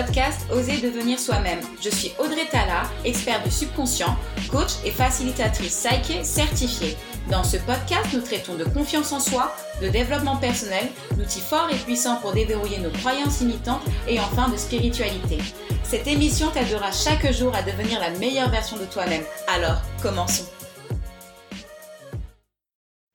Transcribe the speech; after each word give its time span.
podcast 0.00 0.46
Oser 0.50 0.78
devenir 0.80 1.18
soi-même. 1.18 1.58
Je 1.80 1.90
suis 1.90 2.12
Audrey 2.18 2.46
Tala, 2.50 2.84
experte 3.04 3.44
du 3.44 3.50
subconscient, 3.50 4.16
coach 4.50 4.72
et 4.84 4.90
facilitatrice 4.90 5.86
Psyche 5.86 6.22
certifiée. 6.22 6.96
Dans 7.30 7.44
ce 7.44 7.58
podcast, 7.58 8.06
nous 8.14 8.22
traitons 8.22 8.54
de 8.54 8.64
confiance 8.64 9.12
en 9.12 9.20
soi, 9.20 9.54
de 9.82 9.88
développement 9.88 10.36
personnel, 10.36 10.86
d'outils 11.16 11.40
forts 11.40 11.68
et 11.70 11.76
puissants 11.76 12.16
pour 12.16 12.32
déverrouiller 12.32 12.78
nos 12.78 12.90
croyances 12.90 13.40
limitantes 13.40 13.82
et 14.08 14.18
enfin 14.20 14.48
de 14.48 14.56
spiritualité. 14.56 15.38
Cette 15.84 16.06
émission 16.06 16.50
t'aidera 16.50 16.92
chaque 16.92 17.30
jour 17.32 17.54
à 17.54 17.62
devenir 17.62 18.00
la 18.00 18.10
meilleure 18.18 18.50
version 18.50 18.78
de 18.78 18.84
toi-même. 18.84 19.22
Alors, 19.54 19.82
commençons. 20.02 20.46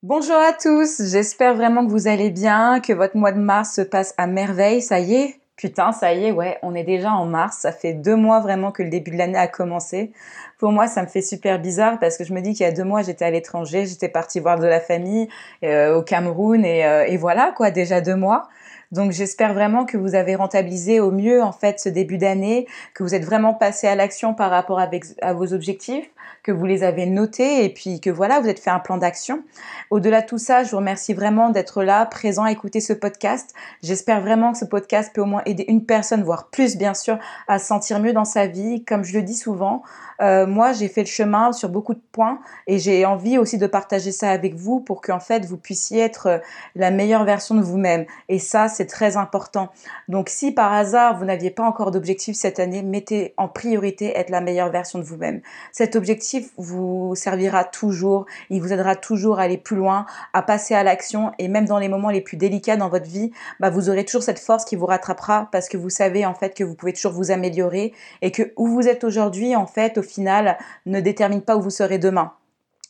Bonjour 0.03 0.35
à 0.35 0.53
tous, 0.53 1.01
j'espère 1.09 1.55
vraiment 1.55 1.83
que 1.83 1.91
vous 1.91 2.07
allez 2.07 2.29
bien, 2.29 2.79
que 2.79 2.93
votre 2.93 3.17
mois 3.17 3.31
de 3.31 3.39
mars 3.39 3.73
se 3.73 3.81
passe 3.81 4.13
à 4.17 4.27
merveille. 4.27 4.83
Ça 4.83 4.99
y 4.99 5.15
est, 5.15 5.39
Putain, 5.55 5.93
ça 5.93 6.13
y 6.13 6.25
est, 6.25 6.31
ouais, 6.31 6.57
on 6.63 6.75
est 6.75 6.83
déjà 6.83 7.13
en 7.13 7.25
mars. 7.25 7.59
Ça 7.59 7.71
fait 7.71 7.93
deux 7.93 8.17
mois 8.17 8.41
vraiment 8.41 8.71
que 8.71 8.83
le 8.83 8.89
début 8.89 9.11
de 9.11 9.17
l'année 9.17 9.37
a 9.37 9.47
commencé. 9.47 10.11
Pour 10.59 10.71
moi, 10.71 10.87
ça 10.87 11.01
me 11.01 11.07
fait 11.07 11.21
super 11.21 11.59
bizarre 11.59 11.97
parce 11.99 12.17
que 12.17 12.25
je 12.25 12.33
me 12.33 12.41
dis 12.41 12.53
qu'il 12.53 12.65
y 12.65 12.69
a 12.69 12.73
deux 12.73 12.83
mois, 12.83 13.03
j'étais 13.03 13.23
à 13.23 13.31
l'étranger, 13.31 13.85
j'étais 13.85 14.09
partie 14.09 14.41
voir 14.41 14.59
de 14.59 14.67
la 14.67 14.81
famille 14.81 15.29
euh, 15.63 15.95
au 15.95 16.01
Cameroun 16.01 16.65
et, 16.65 16.85
euh, 16.85 17.05
et 17.07 17.15
voilà, 17.15 17.53
quoi, 17.55 17.71
déjà 17.71 18.01
deux 18.01 18.15
mois. 18.15 18.49
Donc 18.91 19.11
j'espère 19.11 19.53
vraiment 19.53 19.85
que 19.85 19.97
vous 19.97 20.15
avez 20.15 20.35
rentabilisé 20.35 20.99
au 20.99 21.11
mieux 21.11 21.41
en 21.41 21.51
fait 21.51 21.79
ce 21.79 21.89
début 21.89 22.17
d'année, 22.17 22.67
que 22.93 23.03
vous 23.03 23.15
êtes 23.15 23.25
vraiment 23.25 23.53
passé 23.53 23.87
à 23.87 23.95
l'action 23.95 24.33
par 24.33 24.51
rapport 24.51 24.79
à 24.79 25.33
vos 25.33 25.53
objectifs, 25.53 26.09
que 26.45 26.51
vous 26.51 26.65
les 26.67 26.83
avez 26.83 27.07
notés 27.07 27.65
et 27.65 27.69
puis 27.69 27.99
que 27.99 28.11
voilà, 28.11 28.39
vous 28.39 28.47
êtes 28.47 28.59
fait 28.59 28.69
un 28.69 28.77
plan 28.77 28.97
d'action. 28.97 29.41
Au-delà 29.89 30.21
de 30.21 30.27
tout 30.27 30.37
ça, 30.37 30.63
je 30.63 30.69
vous 30.69 30.77
remercie 30.77 31.15
vraiment 31.15 31.49
d'être 31.49 31.81
là, 31.81 32.05
présent 32.05 32.43
à 32.43 32.51
écouter 32.51 32.81
ce 32.81 32.93
podcast. 32.93 33.55
J'espère 33.81 34.21
vraiment 34.21 34.51
que 34.51 34.59
ce 34.59 34.65
podcast 34.65 35.11
peut 35.11 35.21
au 35.21 35.25
moins 35.25 35.41
aider 35.47 35.65
une 35.67 35.87
personne, 35.87 36.23
voire 36.23 36.51
plus 36.51 36.77
bien 36.77 36.93
sûr, 36.93 37.17
à 37.47 37.57
se 37.57 37.65
sentir 37.65 37.99
mieux 37.99 38.13
dans 38.13 38.25
sa 38.25 38.45
vie. 38.45 38.85
Comme 38.85 39.03
je 39.03 39.17
le 39.17 39.23
dis 39.23 39.33
souvent, 39.33 39.81
euh, 40.21 40.45
moi 40.47 40.73
j'ai 40.73 40.87
fait 40.87 41.01
le 41.01 41.07
chemin 41.07 41.51
sur 41.51 41.69
beaucoup 41.69 41.93
de 41.93 42.01
points 42.11 42.39
et 42.67 42.79
j'ai 42.79 43.05
envie 43.05 43.37
aussi 43.37 43.57
de 43.57 43.67
partager 43.67 44.11
ça 44.11 44.29
avec 44.29 44.55
vous 44.55 44.79
pour 44.79 45.01
qu'en 45.01 45.19
fait 45.19 45.45
vous 45.45 45.57
puissiez 45.57 45.99
être 45.99 46.27
euh, 46.27 46.37
la 46.75 46.91
meilleure 46.91 47.25
version 47.25 47.55
de 47.55 47.61
vous-même. 47.61 48.05
Et 48.29 48.39
ça, 48.39 48.67
c'est 48.67 48.85
très 48.85 49.17
important. 49.17 49.69
Donc 50.07 50.29
si 50.29 50.51
par 50.51 50.73
hasard 50.73 51.17
vous 51.17 51.25
n'aviez 51.25 51.51
pas 51.51 51.63
encore 51.63 51.91
d'objectif 51.91 52.35
cette 52.35 52.59
année, 52.59 52.81
mettez 52.81 53.33
en 53.37 53.47
priorité 53.47 54.17
être 54.17 54.29
la 54.29 54.41
meilleure 54.41 54.69
version 54.69 54.99
de 54.99 55.03
vous-même. 55.03 55.41
Cet 55.71 55.95
objectif 55.95 56.49
vous 56.57 57.13
servira 57.15 57.63
toujours, 57.63 58.25
il 58.49 58.61
vous 58.61 58.71
aidera 58.73 58.95
toujours 58.95 59.39
à 59.39 59.43
aller 59.43 59.57
plus 59.57 59.75
loin, 59.75 60.05
à 60.33 60.41
passer 60.41 60.73
à 60.73 60.83
l'action 60.83 61.31
et 61.39 61.47
même 61.47 61.65
dans 61.65 61.79
les 61.79 61.89
moments 61.89 62.09
les 62.09 62.21
plus 62.21 62.37
délicats 62.37 62.77
dans 62.77 62.89
votre 62.89 63.05
vie, 63.05 63.31
bah 63.59 63.69
vous 63.69 63.89
aurez 63.89 64.05
toujours 64.05 64.23
cette 64.23 64.39
force 64.39 64.65
qui 64.65 64.75
vous 64.75 64.85
rattrapera 64.85 65.49
parce 65.51 65.69
que 65.69 65.77
vous 65.77 65.89
savez 65.89 66.25
en 66.25 66.33
fait 66.33 66.53
que 66.53 66.63
vous 66.63 66.75
pouvez 66.75 66.93
toujours 66.93 67.11
vous 67.11 67.31
améliorer 67.31 67.93
et 68.21 68.31
que 68.31 68.53
où 68.57 68.67
vous 68.67 68.87
êtes 68.87 69.03
aujourd'hui 69.03 69.55
en 69.55 69.67
fait 69.67 69.97
au 69.97 70.01
final 70.05 70.57
ne 70.85 70.99
détermine 70.99 71.41
pas 71.41 71.57
où 71.57 71.61
vous 71.61 71.69
serez 71.69 71.97
demain. 71.97 72.33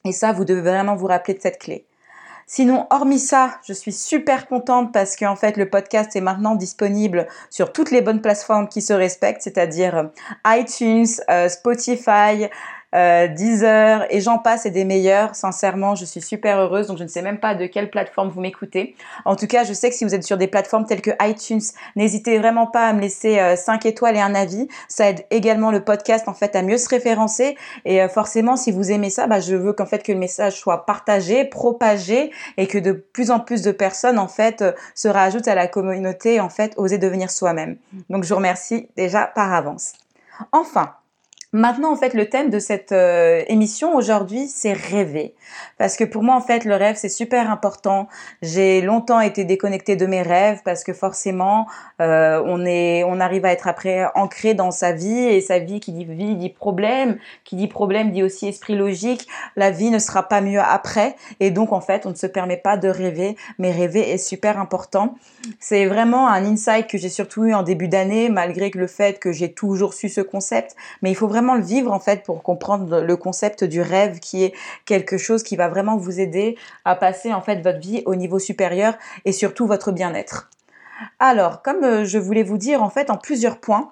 Et 0.05 0.11
ça, 0.11 0.31
vous 0.31 0.45
devez 0.45 0.61
vraiment 0.61 0.95
vous 0.95 1.07
rappeler 1.07 1.33
de 1.33 1.41
cette 1.41 1.59
clé. 1.59 1.85
Sinon, 2.47 2.85
hormis 2.91 3.17
ça, 3.17 3.57
je 3.67 3.73
suis 3.73 3.91
super 3.91 4.47
contente 4.47 4.93
parce 4.93 5.15
qu'en 5.15 5.35
fait, 5.35 5.57
le 5.57 5.67
podcast 5.67 6.15
est 6.15 6.21
maintenant 6.21 6.53
disponible 6.53 7.25
sur 7.49 7.73
toutes 7.73 7.89
les 7.89 8.01
bonnes 8.01 8.21
plateformes 8.21 8.69
qui 8.69 8.83
se 8.83 8.93
respectent, 8.93 9.41
c'est-à-dire 9.41 10.11
iTunes, 10.45 11.07
euh, 11.31 11.49
Spotify, 11.49 12.47
euh, 12.93 13.27
Deezer 13.27 14.05
et 14.09 14.21
j'en 14.21 14.37
passe 14.37 14.65
et 14.65 14.71
des 14.71 14.85
meilleurs. 14.85 15.35
Sincèrement, 15.35 15.95
je 15.95 16.05
suis 16.05 16.21
super 16.21 16.59
heureuse. 16.59 16.87
Donc, 16.87 16.97
je 16.97 17.03
ne 17.03 17.07
sais 17.07 17.21
même 17.21 17.39
pas 17.39 17.55
de 17.55 17.65
quelle 17.65 17.89
plateforme 17.89 18.29
vous 18.29 18.41
m'écoutez. 18.41 18.95
En 19.25 19.35
tout 19.35 19.47
cas, 19.47 19.63
je 19.63 19.73
sais 19.73 19.89
que 19.89 19.95
si 19.95 20.05
vous 20.05 20.13
êtes 20.15 20.23
sur 20.23 20.37
des 20.37 20.47
plateformes 20.47 20.85
telles 20.85 21.01
que 21.01 21.11
iTunes, 21.21 21.61
n'hésitez 21.95 22.37
vraiment 22.37 22.67
pas 22.67 22.87
à 22.87 22.93
me 22.93 23.01
laisser 23.01 23.55
5 23.55 23.85
euh, 23.85 23.89
étoiles 23.89 24.15
et 24.15 24.21
un 24.21 24.35
avis. 24.35 24.67
Ça 24.87 25.09
aide 25.09 25.25
également 25.31 25.71
le 25.71 25.83
podcast 25.83 26.27
en 26.27 26.33
fait 26.33 26.55
à 26.55 26.61
mieux 26.61 26.77
se 26.77 26.89
référencer. 26.89 27.57
Et 27.85 28.01
euh, 28.01 28.09
forcément, 28.09 28.55
si 28.55 28.71
vous 28.71 28.91
aimez 28.91 29.09
ça, 29.09 29.27
bah, 29.27 29.39
je 29.39 29.55
veux 29.55 29.73
qu'en 29.73 29.85
fait 29.85 30.03
que 30.03 30.11
le 30.11 30.17
message 30.17 30.59
soit 30.59 30.85
partagé, 30.85 31.45
propagé 31.45 32.31
et 32.57 32.67
que 32.67 32.77
de 32.77 32.91
plus 32.91 33.31
en 33.31 33.39
plus 33.39 33.61
de 33.61 33.71
personnes 33.71 34.19
en 34.19 34.27
fait 34.27 34.61
euh, 34.61 34.71
se 34.93 35.07
rajoutent 35.07 35.47
à 35.47 35.55
la 35.55 35.67
communauté 35.67 36.39
en 36.39 36.49
fait 36.49 36.73
oser 36.77 36.97
devenir 36.97 37.31
soi-même. 37.31 37.77
Donc, 38.09 38.23
je 38.23 38.29
vous 38.29 38.35
remercie 38.35 38.89
déjà 38.95 39.25
par 39.25 39.53
avance. 39.53 39.93
Enfin, 40.51 40.93
Maintenant, 41.55 41.93
en 41.93 41.95
fait, 41.95 42.13
le 42.13 42.27
thème 42.27 42.49
de 42.49 42.59
cette 42.59 42.91
euh, 42.91 43.41
émission 43.47 43.95
aujourd'hui, 43.95 44.49
c'est 44.49 44.73
rêver. 44.73 45.35
Parce 45.77 45.95
que 45.95 46.03
pour 46.03 46.21
moi, 46.21 46.35
en 46.35 46.41
fait, 46.41 46.65
le 46.65 46.75
rêve, 46.75 46.97
c'est 46.97 47.07
super 47.07 47.49
important. 47.49 48.09
J'ai 48.41 48.81
longtemps 48.81 49.21
été 49.21 49.45
déconnectée 49.45 49.95
de 49.95 50.05
mes 50.05 50.21
rêves 50.21 50.59
parce 50.65 50.83
que 50.83 50.91
forcément, 50.91 51.65
euh, 52.01 52.43
on, 52.45 52.65
est, 52.65 53.05
on 53.05 53.21
arrive 53.21 53.45
à 53.45 53.53
être 53.53 53.69
après 53.69 54.05
ancré 54.15 54.53
dans 54.53 54.71
sa 54.71 54.91
vie 54.91 55.17
et 55.17 55.39
sa 55.39 55.59
vie 55.59 55.79
qui 55.79 55.93
dit 55.93 56.03
vie 56.03 56.35
dit 56.35 56.49
problème, 56.49 57.19
qui 57.45 57.55
dit 57.55 57.69
problème 57.69 58.11
dit 58.11 58.21
aussi 58.21 58.49
esprit 58.49 58.75
logique. 58.75 59.25
La 59.55 59.71
vie 59.71 59.91
ne 59.91 59.99
sera 59.99 60.23
pas 60.23 60.41
mieux 60.41 60.59
après 60.59 61.15
et 61.39 61.51
donc, 61.51 61.71
en 61.71 61.79
fait, 61.79 62.05
on 62.05 62.09
ne 62.09 62.15
se 62.15 62.27
permet 62.27 62.57
pas 62.57 62.75
de 62.75 62.89
rêver, 62.89 63.37
mais 63.59 63.71
rêver 63.71 64.11
est 64.11 64.17
super 64.17 64.59
important. 64.59 65.15
C'est 65.61 65.85
vraiment 65.85 66.27
un 66.27 66.43
insight 66.43 66.87
que 66.87 66.97
j'ai 66.97 67.07
surtout 67.07 67.45
eu 67.45 67.53
en 67.53 67.63
début 67.63 67.87
d'année, 67.87 68.27
malgré 68.27 68.71
le 68.75 68.87
fait 68.87 69.19
que 69.19 69.31
j'ai 69.31 69.53
toujours 69.53 69.93
su 69.93 70.09
ce 70.09 70.19
concept. 70.19 70.75
Mais 71.01 71.11
il 71.11 71.15
faut 71.15 71.29
vraiment 71.29 71.44
le 71.53 71.61
vivre 71.61 71.91
en 71.91 71.99
fait 71.99 72.23
pour 72.23 72.41
comprendre 72.41 73.01
le 73.01 73.15
concept 73.15 73.63
du 73.63 73.81
rêve 73.81 74.19
qui 74.19 74.43
est 74.43 74.53
quelque 74.85 75.17
chose 75.17 75.43
qui 75.43 75.55
va 75.55 75.67
vraiment 75.67 75.97
vous 75.97 76.19
aider 76.19 76.57
à 76.83 76.95
passer 76.95 77.31
en 77.33 77.41
fait 77.41 77.61
votre 77.61 77.79
vie 77.79 78.01
au 78.07 78.15
niveau 78.15 78.39
supérieur 78.39 78.95
et 79.25 79.31
surtout 79.31 79.67
votre 79.67 79.91
bien-être. 79.91 80.49
Alors, 81.19 81.61
comme 81.61 81.83
euh, 81.83 82.05
je 82.05 82.17
voulais 82.17 82.43
vous 82.43 82.57
dire 82.57 82.81
en 82.81 82.89
fait 82.89 83.09
en 83.09 83.17
plusieurs 83.17 83.57
points, 83.57 83.91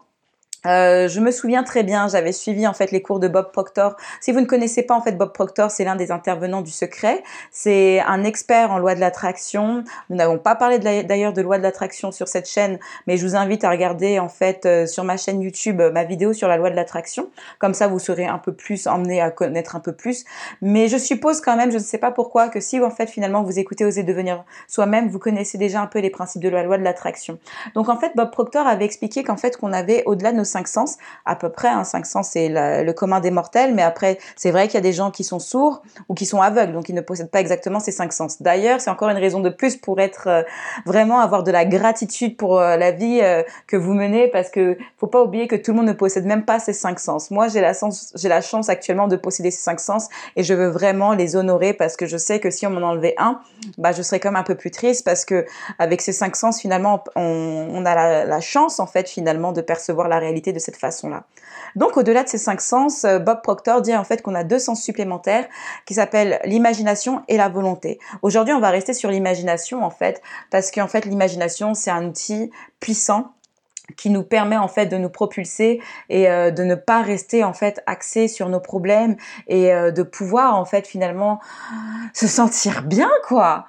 euh, 0.65 1.07
je 1.07 1.19
me 1.19 1.31
souviens 1.31 1.63
très 1.63 1.83
bien, 1.83 2.07
j'avais 2.07 2.31
suivi 2.31 2.65
en 2.67 2.73
fait 2.73 2.91
les 2.91 3.01
cours 3.01 3.19
de 3.19 3.27
Bob 3.27 3.51
Proctor. 3.51 3.97
Si 4.21 4.31
vous 4.31 4.39
ne 4.39 4.45
connaissez 4.45 4.83
pas 4.83 4.95
en 4.95 5.01
fait 5.01 5.17
Bob 5.17 5.33
Proctor, 5.33 5.71
c'est 5.71 5.83
l'un 5.83 5.95
des 5.95 6.11
intervenants 6.11 6.61
du 6.61 6.71
secret. 6.71 7.23
C'est 7.51 7.99
un 8.01 8.23
expert 8.23 8.71
en 8.71 8.77
loi 8.77 8.95
de 8.95 8.99
l'attraction. 8.99 9.83
Nous 10.09 10.15
n'avons 10.15 10.37
pas 10.37 10.55
parlé 10.55 10.79
d'ailleurs 10.79 11.33
de 11.33 11.41
loi 11.41 11.57
de 11.57 11.63
l'attraction 11.63 12.11
sur 12.11 12.27
cette 12.27 12.47
chaîne, 12.47 12.79
mais 13.07 13.17
je 13.17 13.27
vous 13.27 13.35
invite 13.35 13.63
à 13.63 13.69
regarder 13.69 14.19
en 14.19 14.29
fait 14.29 14.65
euh, 14.65 14.85
sur 14.85 15.03
ma 15.03 15.17
chaîne 15.17 15.41
YouTube 15.41 15.81
euh, 15.81 15.91
ma 15.91 16.03
vidéo 16.03 16.33
sur 16.33 16.47
la 16.47 16.57
loi 16.57 16.69
de 16.69 16.75
l'attraction. 16.75 17.29
Comme 17.59 17.73
ça, 17.73 17.87
vous 17.87 17.99
serez 17.99 18.25
un 18.25 18.37
peu 18.37 18.53
plus 18.53 18.87
emmené 18.87 19.21
à 19.21 19.31
connaître 19.31 19.75
un 19.75 19.79
peu 19.79 19.91
plus. 19.91 20.23
Mais 20.61 20.87
je 20.87 20.97
suppose 20.97 21.41
quand 21.41 21.57
même, 21.57 21.71
je 21.71 21.77
ne 21.77 21.83
sais 21.83 21.97
pas 21.97 22.11
pourquoi, 22.11 22.47
que 22.47 22.59
si 22.59 22.79
en 22.79 22.89
fait 22.89 23.09
finalement 23.09 23.43
vous 23.43 23.59
écoutez 23.59 23.83
Oser 23.83 24.03
devenir 24.03 24.45
soi-même, 24.67 25.09
vous 25.09 25.19
connaissez 25.19 25.57
déjà 25.57 25.81
un 25.81 25.87
peu 25.87 25.99
les 25.99 26.09
principes 26.09 26.41
de 26.41 26.49
la 26.49 26.63
loi 26.63 26.77
de 26.77 26.83
l'attraction. 26.83 27.37
Donc 27.75 27.89
en 27.89 27.97
fait, 27.97 28.13
Bob 28.15 28.31
Proctor 28.31 28.65
avait 28.65 28.85
expliqué 28.85 29.23
qu'en 29.23 29.37
fait 29.37 29.57
qu'on 29.57 29.73
avait 29.73 30.03
au-delà 30.05 30.31
de 30.31 30.37
nos 30.37 30.43
cinq 30.53 30.67
sens, 30.67 30.97
à 31.25 31.35
peu 31.35 31.49
près. 31.49 31.69
Hein, 31.69 31.83
cinq 31.83 32.05
sens, 32.05 32.29
c'est 32.33 32.49
le 32.49 32.91
commun 32.93 33.19
des 33.19 33.31
mortels, 33.31 33.73
mais 33.73 33.83
après, 33.83 34.17
c'est 34.35 34.51
vrai 34.51 34.67
qu'il 34.67 34.75
y 34.75 34.77
a 34.77 34.87
des 34.89 34.93
gens 34.93 35.11
qui 35.11 35.23
sont 35.23 35.39
sourds 35.39 35.81
ou 36.09 36.13
qui 36.13 36.25
sont 36.25 36.41
aveugles, 36.41 36.73
donc 36.73 36.89
ils 36.89 36.95
ne 36.95 37.01
possèdent 37.01 37.31
pas 37.31 37.39
exactement 37.39 37.79
ces 37.79 37.91
cinq 37.91 38.13
sens. 38.13 38.41
D'ailleurs, 38.41 38.79
c'est 38.81 38.89
encore 38.89 39.09
une 39.09 39.17
raison 39.17 39.39
de 39.39 39.49
plus 39.49 39.77
pour 39.77 39.99
être 39.99 40.27
euh, 40.27 40.43
vraiment 40.85 41.19
avoir 41.19 41.43
de 41.43 41.51
la 41.51 41.65
gratitude 41.65 42.37
pour 42.37 42.59
euh, 42.59 42.77
la 42.77 42.91
vie 42.91 43.19
euh, 43.21 43.43
que 43.67 43.77
vous 43.77 43.93
menez, 43.93 44.27
parce 44.27 44.49
que 44.49 44.77
faut 44.97 45.07
pas 45.07 45.21
oublier 45.21 45.47
que 45.47 45.55
tout 45.55 45.71
le 45.71 45.77
monde 45.77 45.87
ne 45.87 45.93
possède 45.93 46.25
même 46.25 46.45
pas 46.45 46.59
ces 46.59 46.73
cinq 46.73 46.99
sens. 46.99 47.31
Moi, 47.31 47.47
j'ai 47.47 47.61
la, 47.61 47.73
la 48.23 48.41
chance 48.41 48.69
actuellement 48.69 49.07
de 49.07 49.15
posséder 49.15 49.51
ces 49.51 49.61
cinq 49.61 49.79
sens 49.79 50.09
et 50.35 50.43
je 50.43 50.53
veux 50.53 50.67
vraiment 50.67 51.13
les 51.13 51.35
honorer 51.35 51.73
parce 51.73 51.95
que 51.97 52.05
je 52.05 52.17
sais 52.17 52.39
que 52.39 52.49
si 52.49 52.67
on 52.67 52.69
m'en 52.69 52.87
enlevait 52.87 53.15
un, 53.17 53.39
bah, 53.77 53.91
je 53.91 54.01
serais 54.01 54.19
comme 54.19 54.35
un 54.35 54.43
peu 54.43 54.55
plus 54.55 54.71
triste 54.71 55.05
parce 55.05 55.25
que 55.25 55.45
avec 55.79 56.01
ces 56.01 56.13
cinq 56.13 56.35
sens, 56.35 56.59
finalement, 56.59 57.03
on, 57.15 57.85
a 57.85 58.25
la 58.25 58.41
chance, 58.41 58.79
en 58.79 58.87
fait, 58.87 59.09
finalement, 59.09 59.51
de 59.51 59.61
percevoir 59.61 60.07
la 60.07 60.19
réalité 60.19 60.42
de 60.51 60.59
cette 60.59 60.77
façon-là. 60.77 61.23
Donc 61.75 61.97
au-delà 61.97 62.23
de 62.23 62.29
ces 62.29 62.37
cinq 62.37 62.61
sens, 62.61 63.05
euh, 63.05 63.19
Bob 63.19 63.41
Proctor 63.41 63.81
dit 63.81 63.95
en 63.95 64.03
fait 64.03 64.21
qu'on 64.21 64.35
a 64.35 64.43
deux 64.43 64.59
sens 64.59 64.81
supplémentaires 64.81 65.47
qui 65.85 65.93
s'appellent 65.93 66.39
l'imagination 66.43 67.23
et 67.27 67.37
la 67.37 67.49
volonté. 67.49 67.99
Aujourd'hui, 68.21 68.53
on 68.53 68.59
va 68.59 68.69
rester 68.69 68.93
sur 68.93 69.09
l'imagination 69.09 69.83
en 69.83 69.89
fait 69.89 70.21
parce 70.51 70.71
qu'en 70.71 70.87
fait 70.87 71.05
l'imagination 71.05 71.73
c'est 71.73 71.91
un 71.91 72.05
outil 72.05 72.51
puissant 72.79 73.33
qui 73.97 74.09
nous 74.09 74.23
permet 74.23 74.57
en 74.57 74.67
fait 74.67 74.85
de 74.85 74.97
nous 74.97 75.09
propulser 75.09 75.81
et 76.09 76.29
euh, 76.29 76.51
de 76.51 76.63
ne 76.63 76.75
pas 76.75 77.01
rester 77.01 77.43
en 77.43 77.53
fait 77.53 77.83
axé 77.85 78.27
sur 78.27 78.47
nos 78.49 78.59
problèmes 78.59 79.17
et 79.47 79.73
euh, 79.73 79.91
de 79.91 80.03
pouvoir 80.03 80.55
en 80.57 80.65
fait 80.65 80.87
finalement 80.87 81.39
se 82.13 82.27
sentir 82.27 82.83
bien 82.83 83.11
quoi. 83.27 83.65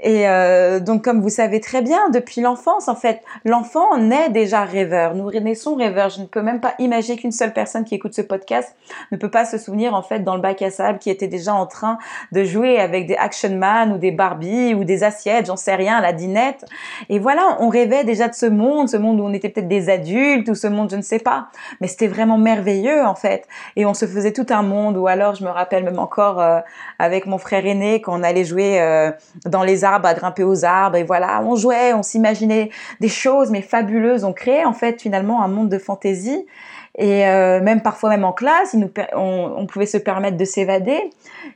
Et 0.00 0.28
euh, 0.28 0.78
donc 0.78 1.02
comme 1.02 1.20
vous 1.20 1.28
savez 1.28 1.60
très 1.60 1.82
bien 1.82 2.10
depuis 2.10 2.40
l'enfance 2.40 2.86
en 2.86 2.94
fait, 2.94 3.22
l'enfant 3.44 3.98
naît 3.98 4.30
déjà 4.30 4.64
rêveur. 4.64 5.14
Nous 5.14 5.30
naissons 5.32 5.74
rêveurs. 5.74 6.10
Je 6.10 6.20
ne 6.20 6.26
peux 6.26 6.42
même 6.42 6.60
pas 6.60 6.74
imaginer 6.78 7.18
qu'une 7.18 7.32
seule 7.32 7.52
personne 7.52 7.84
qui 7.84 7.96
écoute 7.96 8.14
ce 8.14 8.22
podcast 8.22 8.76
ne 9.10 9.16
peut 9.16 9.30
pas 9.30 9.44
se 9.44 9.58
souvenir 9.58 9.94
en 9.94 10.02
fait 10.02 10.20
dans 10.20 10.36
le 10.36 10.42
bac 10.42 10.62
à 10.62 10.70
sable 10.70 11.00
qui 11.00 11.10
était 11.10 11.26
déjà 11.26 11.52
en 11.52 11.66
train 11.66 11.98
de 12.30 12.44
jouer 12.44 12.78
avec 12.78 13.06
des 13.06 13.16
action 13.16 13.56
man 13.56 13.92
ou 13.92 13.98
des 13.98 14.12
Barbie 14.12 14.74
ou 14.74 14.84
des 14.84 15.02
assiettes, 15.02 15.46
j'en 15.46 15.56
sais 15.56 15.74
rien, 15.74 16.00
la 16.00 16.12
dinette. 16.12 16.64
Et 17.08 17.18
voilà, 17.18 17.56
on 17.60 17.68
rêvait 17.68 18.04
déjà 18.04 18.28
de 18.28 18.34
ce 18.34 18.46
monde, 18.46 18.88
ce 18.88 18.96
monde 18.96 19.20
où 19.20 19.24
on 19.24 19.32
était 19.32 19.50
des 19.62 19.88
adultes 19.90 20.48
ou 20.48 20.54
ce 20.54 20.66
monde, 20.66 20.90
je 20.90 20.96
ne 20.96 21.02
sais 21.02 21.18
pas. 21.18 21.48
Mais 21.80 21.86
c'était 21.86 22.06
vraiment 22.06 22.38
merveilleux 22.38 23.04
en 23.04 23.14
fait. 23.14 23.46
Et 23.76 23.86
on 23.86 23.94
se 23.94 24.06
faisait 24.06 24.32
tout 24.32 24.46
un 24.50 24.62
monde. 24.62 24.96
Ou 24.96 25.06
alors, 25.06 25.34
je 25.34 25.44
me 25.44 25.50
rappelle 25.50 25.84
même 25.84 25.98
encore 25.98 26.40
euh, 26.40 26.60
avec 26.98 27.26
mon 27.26 27.38
frère 27.38 27.66
aîné 27.66 28.00
quand 28.00 28.18
on 28.18 28.22
allait 28.22 28.44
jouer 28.44 28.80
euh, 28.80 29.10
dans 29.44 29.62
les 29.62 29.84
arbres, 29.84 30.06
à 30.06 30.14
grimper 30.14 30.44
aux 30.44 30.64
arbres. 30.64 30.96
Et 30.96 31.04
voilà, 31.04 31.42
on 31.42 31.56
jouait, 31.56 31.92
on 31.92 32.02
s'imaginait 32.02 32.70
des 33.00 33.08
choses 33.08 33.50
mais 33.50 33.62
fabuleuses. 33.62 34.24
On 34.24 34.32
créait 34.32 34.64
en 34.64 34.72
fait 34.72 35.00
finalement 35.00 35.42
un 35.42 35.48
monde 35.48 35.68
de 35.68 35.78
fantaisie 35.78 36.46
et 36.98 37.26
euh, 37.26 37.60
même 37.60 37.82
parfois 37.82 38.08
même 38.10 38.24
en 38.24 38.32
classe, 38.32 38.74
on, 39.14 39.66
pouvait 39.66 39.86
se 39.86 39.98
permettre 39.98 40.36
de 40.36 40.44
s'évader. 40.44 40.98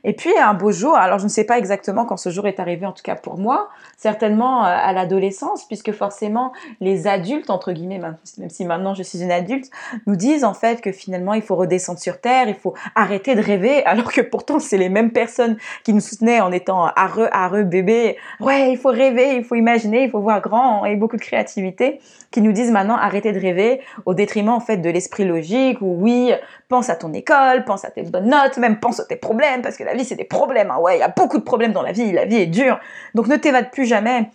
Et 0.03 0.13
puis 0.13 0.31
un 0.37 0.53
beau 0.53 0.71
jour, 0.71 0.95
alors 0.95 1.17
je 1.17 1.23
ne 1.23 1.29
sais 1.29 1.43
pas 1.43 1.57
exactement 1.57 2.05
quand 2.05 2.17
ce 2.17 2.29
jour 2.29 2.47
est 2.47 2.59
arrivé, 2.59 2.85
en 2.85 2.91
tout 2.91 3.03
cas 3.03 3.15
pour 3.15 3.37
moi, 3.37 3.69
certainement 3.97 4.63
euh, 4.63 4.69
à 4.69 4.93
l'adolescence, 4.93 5.65
puisque 5.65 5.91
forcément 5.93 6.53
les 6.79 7.07
adultes 7.07 7.49
entre 7.49 7.71
guillemets, 7.71 7.97
même 7.97 8.49
si 8.49 8.65
maintenant 8.65 8.93
je 8.93 9.01
suis 9.01 9.23
une 9.23 9.31
adulte, 9.31 9.71
nous 10.05 10.15
disent 10.15 10.43
en 10.43 10.53
fait 10.53 10.79
que 10.79 10.91
finalement 10.91 11.33
il 11.33 11.41
faut 11.41 11.55
redescendre 11.55 11.99
sur 11.99 12.19
terre, 12.19 12.47
il 12.47 12.55
faut 12.55 12.75
arrêter 12.93 13.33
de 13.33 13.41
rêver, 13.41 13.83
alors 13.85 14.11
que 14.11 14.21
pourtant 14.21 14.59
c'est 14.59 14.77
les 14.77 14.89
mêmes 14.89 15.11
personnes 15.11 15.57
qui 15.83 15.93
nous 15.93 16.01
soutenaient 16.01 16.41
en 16.41 16.51
étant 16.51 16.85
areux, 16.95 17.29
areux, 17.31 17.63
bébé. 17.63 18.17
Ouais, 18.39 18.71
il 18.71 18.77
faut 18.77 18.89
rêver, 18.89 19.37
il 19.37 19.43
faut 19.43 19.55
imaginer, 19.55 20.03
il 20.03 20.11
faut 20.11 20.19
voir 20.19 20.41
grand 20.41 20.85
et 20.85 20.95
beaucoup 20.95 21.17
de 21.17 21.21
créativité, 21.21 21.99
qui 22.29 22.41
nous 22.41 22.51
disent 22.51 22.71
maintenant 22.71 22.95
arrêter 22.95 23.31
de 23.31 23.39
rêver 23.39 23.81
au 24.05 24.13
détriment 24.13 24.49
en 24.49 24.59
fait 24.59 24.77
de 24.77 24.89
l'esprit 24.89 25.25
logique 25.31 25.81
ou 25.81 25.95
oui, 25.99 26.31
pense 26.69 26.89
à 26.89 26.95
ton 26.95 27.13
école, 27.13 27.63
pense 27.65 27.85
à 27.85 27.91
tes 27.91 28.03
bonnes 28.03 28.29
notes, 28.29 28.57
même 28.57 28.79
pense 28.79 28.99
à 28.99 29.05
tes 29.05 29.15
problèmes 29.15 29.61
parce 29.61 29.77
que 29.77 29.83
la 29.83 29.93
vie 29.93 30.05
c'est 30.05 30.15
des 30.15 30.23
problèmes. 30.23 30.71
Hein. 30.71 30.79
Ouais, 30.79 30.97
il 30.97 30.99
y 30.99 31.03
a 31.03 31.07
beaucoup 31.07 31.37
de 31.37 31.43
problèmes 31.43 31.71
dans 31.71 31.81
la 31.81 31.91
vie, 31.91 32.11
la 32.11 32.25
vie 32.25 32.37
est 32.37 32.47
dure. 32.47 32.79
Donc 33.15 33.27
ne 33.27 33.35
t'évade 33.35 33.71
plus 33.71 33.85
jamais. 33.85 34.29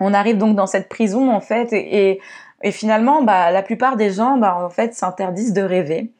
On 0.00 0.14
arrive 0.14 0.38
donc 0.38 0.56
dans 0.56 0.66
cette 0.66 0.88
prison 0.88 1.30
en 1.30 1.40
fait 1.40 1.72
et, 1.72 2.20
et, 2.62 2.70
finalement 2.72 3.22
bah 3.22 3.50
la 3.50 3.62
plupart 3.62 3.96
des 3.96 4.10
gens 4.10 4.36
bah 4.36 4.58
en 4.64 4.70
fait 4.70 4.94
s'interdisent 4.94 5.52
de 5.52 5.62
rêver. 5.62 6.12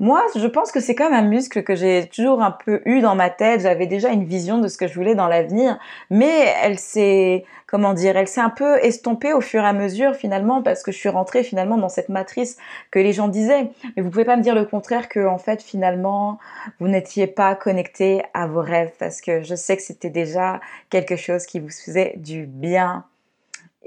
Moi, 0.00 0.24
je 0.36 0.46
pense 0.46 0.70
que 0.70 0.78
c'est 0.78 0.94
comme 0.94 1.12
un 1.12 1.22
muscle 1.22 1.64
que 1.64 1.74
j'ai 1.74 2.08
toujours 2.08 2.40
un 2.40 2.52
peu 2.52 2.80
eu 2.84 3.00
dans 3.00 3.16
ma 3.16 3.30
tête. 3.30 3.62
J'avais 3.62 3.88
déjà 3.88 4.10
une 4.10 4.24
vision 4.24 4.58
de 4.58 4.68
ce 4.68 4.78
que 4.78 4.86
je 4.86 4.94
voulais 4.94 5.16
dans 5.16 5.26
l'avenir, 5.26 5.76
mais 6.08 6.54
elle 6.62 6.78
s'est, 6.78 7.44
comment 7.66 7.94
dire, 7.94 8.16
elle 8.16 8.28
s'est 8.28 8.40
un 8.40 8.50
peu 8.50 8.78
estompée 8.84 9.32
au 9.32 9.40
fur 9.40 9.60
et 9.64 9.66
à 9.66 9.72
mesure 9.72 10.14
finalement 10.14 10.62
parce 10.62 10.84
que 10.84 10.92
je 10.92 10.98
suis 10.98 11.08
rentrée 11.08 11.42
finalement 11.42 11.78
dans 11.78 11.88
cette 11.88 12.10
matrice 12.10 12.58
que 12.92 13.00
les 13.00 13.12
gens 13.12 13.26
disaient. 13.26 13.70
Mais 13.96 14.02
vous 14.02 14.10
pouvez 14.10 14.24
pas 14.24 14.36
me 14.36 14.42
dire 14.42 14.54
le 14.54 14.64
contraire 14.64 15.08
que 15.08 15.26
en 15.26 15.38
fait 15.38 15.62
finalement 15.62 16.38
vous 16.78 16.86
n'étiez 16.86 17.26
pas 17.26 17.56
connecté 17.56 18.22
à 18.34 18.46
vos 18.46 18.62
rêves 18.62 18.92
parce 19.00 19.20
que 19.20 19.42
je 19.42 19.56
sais 19.56 19.76
que 19.76 19.82
c'était 19.82 20.10
déjà 20.10 20.60
quelque 20.90 21.16
chose 21.16 21.44
qui 21.44 21.58
vous 21.58 21.70
faisait 21.70 22.14
du 22.18 22.46
bien. 22.46 23.04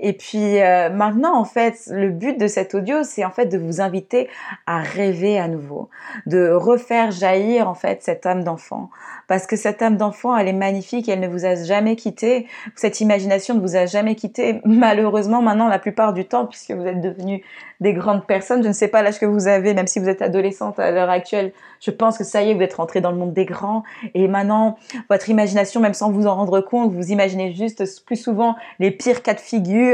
Et 0.02 0.14
puis 0.14 0.60
euh, 0.60 0.90
maintenant, 0.90 1.38
en 1.38 1.46
fait, 1.46 1.76
le 1.90 2.10
but 2.10 2.40
de 2.40 2.48
cet 2.48 2.74
audio, 2.74 3.04
c'est 3.04 3.24
en 3.24 3.30
fait 3.30 3.46
de 3.46 3.58
vous 3.58 3.82
inviter 3.82 4.28
à 4.66 4.80
rêver 4.80 5.40
à 5.40 5.48
nouveau, 5.48 5.90
de 6.26 6.50
refaire 6.50 7.12
jaillir 7.12 7.70
en 7.70 7.76
fait 7.76 8.02
cette 8.02 8.26
âme 8.26 8.44
d'enfant, 8.44 8.90
parce 9.28 9.46
que 9.46 9.56
cette 9.56 9.82
âme 9.82 9.98
d'enfant, 9.98 10.36
elle 10.36 10.48
est 10.48 10.54
magnifique, 10.54 11.08
elle 11.08 11.20
ne 11.20 11.28
vous 11.28 11.46
a 11.46 11.56
jamais 11.56 11.96
quitté, 11.96 12.48
cette 12.76 13.00
imagination 13.00 13.54
ne 13.54 13.62
vous 13.62 13.76
a 13.76 13.86
jamais 13.86 14.16
quitté. 14.16 14.60
Malheureusement, 14.66 15.42
maintenant, 15.42 15.68
la 15.68 15.80
plupart 15.80 16.14
du 16.14 16.26
temps, 16.26 16.48
puisque 16.48 16.72
vous 16.72 16.86
êtes 16.86 17.00
devenus 17.00 17.42
des 17.80 17.94
grandes 17.94 18.26
personnes, 18.26 18.62
je 18.62 18.68
ne 18.68 18.74
sais 18.74 18.88
pas 18.88 19.02
l'âge 19.02 19.20
que 19.20 19.26
vous 19.26 19.48
avez, 19.48 19.74
même 19.74 19.88
si 19.88 20.00
vous 20.00 20.10
êtes 20.10 20.22
adolescente 20.22 20.80
à 20.80 20.92
l'heure 20.92 21.10
actuelle, 21.10 21.52
je 21.80 21.90
pense 21.90 22.18
que 22.18 22.24
ça 22.24 22.44
y 22.44 22.52
est, 22.52 22.54
vous 22.54 22.62
êtes 22.62 22.76
rentré 22.76 23.02
dans 23.02 23.12
le 23.12 23.18
monde 23.18 23.34
des 23.34 23.46
grands, 23.46 23.84
et 24.14 24.28
maintenant, 24.28 24.78
votre 25.10 25.30
imagination, 25.30 25.80
même 25.80 25.94
sans 25.94 26.12
vous 26.12 26.28
en 26.28 26.36
rendre 26.36 26.62
compte, 26.62 26.92
vous 26.92 27.12
imaginez 27.12 27.54
juste 27.54 27.84
plus 28.06 28.18
souvent 28.18 28.56
les 28.80 28.92
pires 28.92 29.24
cas 29.24 29.34
de 29.34 29.40
figure, 29.40 29.91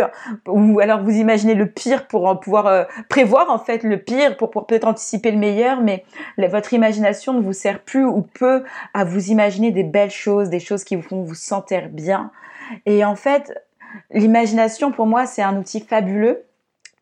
ou 0.48 0.80
alors 0.80 1.04
vous 1.04 1.16
imaginez 1.16 1.56
le 1.56 1.68
pire 1.68 2.08
pour 2.08 2.40
pouvoir 2.40 2.68
euh, 2.68 2.84
prévoir 3.10 3.50
en 3.50 3.60
fait 3.60 3.84
le 3.84 3.98
pire, 3.98 4.38
pour, 4.38 4.52
pour 4.52 4.66
peut-être 4.66 4.88
anticiper 4.88 5.32
le 5.32 5.38
meilleur, 5.38 5.82
mais 5.82 6.04
votre 6.38 6.74
imagination 6.74 7.34
ne 7.34 7.42
vous 7.42 7.54
sert 7.54 7.80
plus 7.80 8.06
ou 8.06 8.22
peu 8.22 8.64
à 8.94 9.04
vous 9.04 9.30
imaginer 9.30 9.72
des 9.72 9.84
belles 9.84 10.12
choses, 10.12 10.50
des 10.50 10.60
choses 10.60 10.84
qui 10.84 10.96
vous 10.96 11.02
font 11.02 11.22
vous 11.22 11.36
sentir 11.36 11.90
bien. 11.90 12.32
Et 12.86 13.06
en 13.06 13.16
fait, 13.16 13.54
l'imagination 14.12 14.92
pour 14.92 15.06
moi, 15.06 15.26
c'est 15.26 15.42
un 15.42 15.58
outil 15.58 15.80
fabuleux 15.80 16.44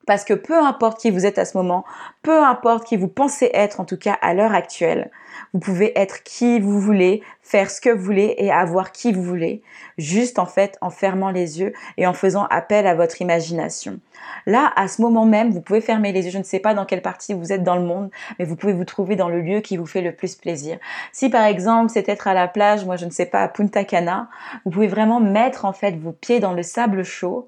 parce 0.05 0.23
que 0.23 0.33
peu 0.33 0.57
importe 0.57 0.99
qui 0.99 1.11
vous 1.11 1.25
êtes 1.25 1.39
à 1.39 1.45
ce 1.45 1.57
moment, 1.57 1.85
peu 2.21 2.43
importe 2.43 2.85
qui 2.85 2.97
vous 2.97 3.07
pensez 3.07 3.49
être, 3.53 3.79
en 3.79 3.85
tout 3.85 3.97
cas 3.97 4.17
à 4.21 4.33
l'heure 4.33 4.53
actuelle, 4.53 5.11
vous 5.53 5.59
pouvez 5.59 5.97
être 5.97 6.23
qui 6.23 6.59
vous 6.59 6.79
voulez, 6.79 7.21
faire 7.41 7.69
ce 7.69 7.81
que 7.81 7.89
vous 7.89 8.03
voulez 8.03 8.35
et 8.37 8.51
avoir 8.51 8.91
qui 8.91 9.11
vous 9.11 9.21
voulez, 9.21 9.61
juste 9.97 10.39
en 10.39 10.45
fait 10.45 10.77
en 10.81 10.89
fermant 10.89 11.29
les 11.29 11.59
yeux 11.59 11.73
et 11.97 12.07
en 12.07 12.13
faisant 12.13 12.45
appel 12.49 12.87
à 12.87 12.95
votre 12.95 13.21
imagination. 13.21 13.99
Là, 14.45 14.71
à 14.75 14.87
ce 14.87 15.01
moment 15.01 15.25
même, 15.25 15.51
vous 15.51 15.61
pouvez 15.61 15.81
fermer 15.81 16.11
les 16.11 16.25
yeux. 16.25 16.31
Je 16.31 16.37
ne 16.37 16.43
sais 16.43 16.59
pas 16.59 16.73
dans 16.73 16.85
quelle 16.85 17.01
partie 17.01 17.33
vous 17.33 17.51
êtes 17.51 17.63
dans 17.63 17.75
le 17.75 17.83
monde, 17.83 18.09
mais 18.39 18.45
vous 18.45 18.55
pouvez 18.55 18.73
vous 18.73 18.85
trouver 18.85 19.15
dans 19.15 19.29
le 19.29 19.41
lieu 19.41 19.59
qui 19.59 19.77
vous 19.77 19.85
fait 19.85 20.01
le 20.01 20.13
plus 20.13 20.35
plaisir. 20.35 20.77
Si 21.11 21.29
par 21.29 21.45
exemple 21.45 21.91
c'est 21.91 22.09
être 22.09 22.27
à 22.27 22.33
la 22.33 22.47
plage, 22.47 22.85
moi 22.85 22.95
je 22.95 23.05
ne 23.05 23.11
sais 23.11 23.25
pas, 23.25 23.41
à 23.41 23.47
Punta 23.47 23.83
Cana, 23.83 24.29
vous 24.63 24.71
pouvez 24.71 24.87
vraiment 24.87 25.19
mettre 25.19 25.65
en 25.65 25.73
fait 25.73 25.97
vos 25.97 26.11
pieds 26.11 26.39
dans 26.39 26.53
le 26.53 26.63
sable 26.63 27.03
chaud 27.03 27.47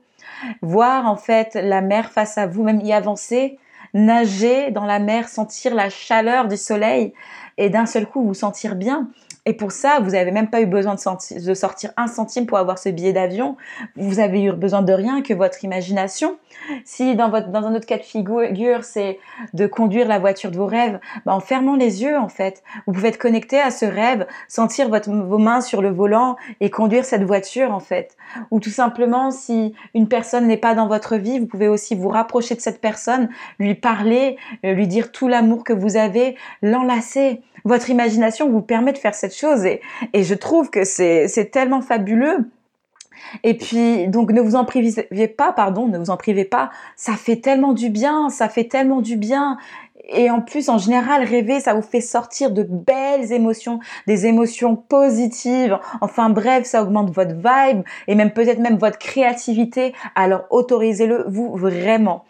voir 0.61 1.05
en 1.05 1.15
fait 1.15 1.55
la 1.55 1.81
mer 1.81 2.11
face 2.11 2.37
à 2.37 2.47
vous, 2.47 2.63
même 2.63 2.81
y 2.81 2.93
avancer, 2.93 3.59
nager 3.93 4.71
dans 4.71 4.85
la 4.85 4.99
mer, 4.99 5.29
sentir 5.29 5.73
la 5.73 5.89
chaleur 5.89 6.47
du 6.47 6.57
soleil 6.57 7.13
et 7.57 7.69
d'un 7.69 7.85
seul 7.85 8.05
coup 8.05 8.23
vous 8.23 8.33
sentir 8.33 8.75
bien. 8.75 9.09
Et 9.47 9.53
pour 9.53 9.71
ça, 9.71 10.01
vous 10.01 10.09
n'avez 10.11 10.31
même 10.31 10.49
pas 10.49 10.59
eu 10.59 10.65
besoin 10.65 10.95
de, 10.95 11.53
sortir 11.53 11.91
un 11.95 12.07
centime 12.07 12.45
pour 12.45 12.57
avoir 12.57 12.77
ce 12.77 12.89
billet 12.89 13.13
d'avion. 13.13 13.55
Vous 13.95 14.19
avez 14.19 14.43
eu 14.43 14.51
besoin 14.51 14.81
de 14.81 14.91
rien 14.91 15.21
que 15.21 15.33
votre 15.33 15.63
imagination. 15.63 16.37
Si 16.83 17.15
dans, 17.15 17.33
un 17.33 17.73
autre 17.73 17.85
cas 17.85 17.97
de 17.97 18.03
figure, 18.03 18.83
c'est 18.83 19.19
de 19.53 19.65
conduire 19.65 20.05
la 20.05 20.19
voiture 20.19 20.51
de 20.51 20.57
vos 20.57 20.65
rêves, 20.65 20.99
bah 21.25 21.33
en 21.33 21.39
fermant 21.39 21.77
les 21.77 22.03
yeux, 22.03 22.17
en 22.17 22.27
fait, 22.27 22.61
vous 22.85 22.91
pouvez 22.91 23.07
être 23.07 23.17
connecté 23.17 23.57
à 23.57 23.71
ce 23.71 23.85
rêve, 23.85 24.27
sentir 24.49 24.89
vos 24.89 25.37
mains 25.37 25.61
sur 25.61 25.81
le 25.81 25.91
volant 25.91 26.35
et 26.59 26.69
conduire 26.69 27.05
cette 27.05 27.23
voiture, 27.23 27.71
en 27.71 27.79
fait. 27.79 28.17
Ou 28.51 28.59
tout 28.59 28.69
simplement, 28.69 29.31
si 29.31 29.73
une 29.93 30.09
personne 30.09 30.47
n'est 30.47 30.57
pas 30.57 30.75
dans 30.75 30.89
votre 30.89 31.15
vie, 31.15 31.39
vous 31.39 31.47
pouvez 31.47 31.69
aussi 31.69 31.95
vous 31.95 32.09
rapprocher 32.09 32.53
de 32.55 32.59
cette 32.59 32.81
personne, 32.81 33.29
lui 33.59 33.75
parler, 33.75 34.35
euh, 34.65 34.73
lui 34.73 34.89
dire 34.89 35.13
tout 35.13 35.29
l'amour 35.29 35.63
que 35.63 35.71
vous 35.71 35.95
avez, 35.95 36.35
l'enlacer 36.61 37.41
votre 37.67 37.89
imagination 37.89 38.49
vous 38.49 38.61
permet 38.61 38.93
de 38.93 38.97
faire 38.97 39.13
cette 39.13 39.36
et 40.13 40.23
je 40.23 40.33
trouve 40.33 40.69
que 40.69 40.83
c'est 40.83 41.49
tellement 41.51 41.81
fabuleux. 41.81 42.49
Et 43.43 43.57
puis, 43.57 44.07
donc, 44.07 44.31
ne 44.31 44.41
vous 44.41 44.55
en 44.55 44.63
privez 44.63 45.27
pas, 45.27 45.51
pardon, 45.51 45.87
ne 45.87 45.97
vous 45.97 46.11
en 46.11 46.17
privez 46.17 46.45
pas. 46.45 46.69
Ça 46.95 47.13
fait 47.13 47.37
tellement 47.37 47.73
du 47.73 47.89
bien, 47.89 48.29
ça 48.29 48.47
fait 48.47 48.65
tellement 48.65 49.01
du 49.01 49.17
bien. 49.17 49.57
Et 50.09 50.29
en 50.29 50.39
plus, 50.39 50.69
en 50.69 50.77
général, 50.77 51.23
rêver, 51.23 51.59
ça 51.59 51.73
vous 51.73 51.81
fait 51.81 51.99
sortir 51.99 52.51
de 52.51 52.63
belles 52.63 53.33
émotions, 53.33 53.79
des 54.05 54.25
émotions 54.25 54.75
positives. 54.77 55.77
Enfin 55.99 56.29
bref, 56.29 56.65
ça 56.65 56.81
augmente 56.81 57.11
votre 57.11 57.33
vibe 57.35 57.83
et 58.07 58.15
même 58.15 58.31
peut-être 58.31 58.59
même 58.59 58.77
votre 58.77 58.99
créativité. 58.99 59.93
Alors 60.15 60.45
autorisez-le 60.49 61.25
vous 61.27 61.55
vraiment. 61.57 62.23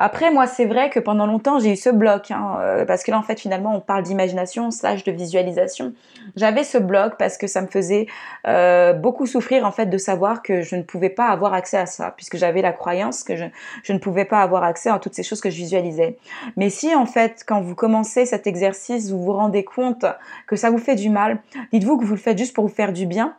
Après, 0.00 0.30
moi, 0.30 0.46
c'est 0.46 0.64
vrai 0.64 0.90
que 0.90 1.00
pendant 1.00 1.26
longtemps, 1.26 1.58
j'ai 1.58 1.72
eu 1.72 1.76
ce 1.76 1.90
bloc, 1.90 2.30
hein, 2.30 2.56
euh, 2.60 2.84
parce 2.84 3.02
que 3.02 3.10
là, 3.10 3.18
en 3.18 3.22
fait, 3.22 3.40
finalement, 3.40 3.74
on 3.74 3.80
parle 3.80 4.04
d'imagination 4.04 4.70
slash 4.70 5.02
de 5.02 5.10
visualisation. 5.10 5.92
J'avais 6.36 6.62
ce 6.62 6.78
bloc 6.78 7.16
parce 7.18 7.36
que 7.36 7.48
ça 7.48 7.62
me 7.62 7.66
faisait 7.66 8.06
euh, 8.46 8.92
beaucoup 8.92 9.26
souffrir, 9.26 9.66
en 9.66 9.72
fait, 9.72 9.86
de 9.86 9.98
savoir 9.98 10.42
que 10.42 10.62
je 10.62 10.76
ne 10.76 10.82
pouvais 10.82 11.10
pas 11.10 11.26
avoir 11.26 11.52
accès 11.52 11.78
à 11.78 11.86
ça, 11.86 12.12
puisque 12.16 12.36
j'avais 12.36 12.62
la 12.62 12.72
croyance 12.72 13.24
que 13.24 13.34
je, 13.34 13.44
je 13.82 13.92
ne 13.92 13.98
pouvais 13.98 14.24
pas 14.24 14.40
avoir 14.40 14.62
accès 14.62 14.88
à 14.88 15.00
toutes 15.00 15.14
ces 15.14 15.24
choses 15.24 15.40
que 15.40 15.50
je 15.50 15.56
visualisais. 15.56 16.16
Mais 16.56 16.70
si, 16.70 16.94
en 16.94 17.06
fait, 17.06 17.42
quand 17.44 17.60
vous 17.60 17.74
commencez 17.74 18.24
cet 18.24 18.46
exercice, 18.46 19.10
vous 19.10 19.22
vous 19.22 19.32
rendez 19.32 19.64
compte 19.64 20.06
que 20.46 20.54
ça 20.54 20.70
vous 20.70 20.78
fait 20.78 20.94
du 20.94 21.10
mal, 21.10 21.38
dites-vous 21.72 21.98
que 21.98 22.04
vous 22.04 22.14
le 22.14 22.20
faites 22.20 22.38
juste 22.38 22.54
pour 22.54 22.64
vous 22.64 22.74
faire 22.74 22.92
du 22.92 23.06
bien, 23.06 23.34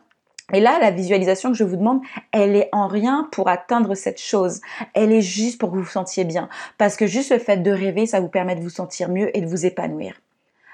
et 0.52 0.60
là, 0.60 0.78
la 0.80 0.90
visualisation 0.90 1.50
que 1.50 1.56
je 1.56 1.64
vous 1.64 1.76
demande, 1.76 2.00
elle 2.32 2.56
est 2.56 2.68
en 2.72 2.88
rien 2.88 3.28
pour 3.32 3.48
atteindre 3.48 3.94
cette 3.94 4.20
chose. 4.20 4.60
Elle 4.94 5.12
est 5.12 5.22
juste 5.22 5.60
pour 5.60 5.70
que 5.70 5.76
vous 5.76 5.82
vous 5.82 5.88
sentiez 5.88 6.24
bien. 6.24 6.48
Parce 6.78 6.96
que 6.96 7.06
juste 7.06 7.32
le 7.32 7.38
fait 7.38 7.58
de 7.58 7.70
rêver, 7.70 8.06
ça 8.06 8.20
vous 8.20 8.28
permet 8.28 8.56
de 8.56 8.62
vous 8.62 8.70
sentir 8.70 9.08
mieux 9.08 9.36
et 9.36 9.40
de 9.40 9.46
vous 9.46 9.66
épanouir. 9.66 10.14